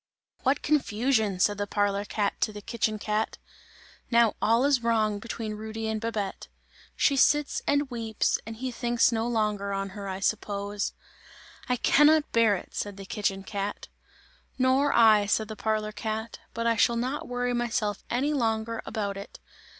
"What 0.41 0.63
confusion!" 0.63 1.39
said 1.39 1.59
the 1.59 1.67
parlour 1.67 2.05
cat 2.05 2.33
to 2.41 2.51
the 2.51 2.59
kitchen 2.59 2.97
cat. 2.97 3.37
"Now 4.09 4.33
all 4.41 4.65
is 4.65 4.81
wrong 4.81 5.19
between 5.19 5.53
Rudy 5.53 5.87
and 5.87 6.01
Babette. 6.01 6.47
She 6.95 7.15
sits 7.15 7.61
and 7.67 7.87
weeps 7.91 8.39
and 8.47 8.55
he 8.55 8.71
thinks 8.71 9.11
no 9.11 9.27
longer 9.27 9.71
on 9.73 9.89
her, 9.89 10.07
I 10.09 10.19
suppose. 10.19 10.93
"I 11.69 11.75
cannot 11.75 12.31
bear 12.31 12.55
it!" 12.55 12.73
said 12.73 12.97
the 12.97 13.05
kitchen 13.05 13.43
cat. 13.43 13.89
"Nor 14.57 14.91
I," 14.91 15.27
said 15.27 15.49
the 15.49 15.55
parlour 15.55 15.91
cat, 15.91 16.39
"but 16.55 16.65
I 16.65 16.77
shall 16.77 16.97
not 16.97 17.27
worry 17.27 17.53
myself 17.53 18.03
any 18.09 18.33
longer 18.33 18.81
about 18.87 19.17
it! 19.17 19.39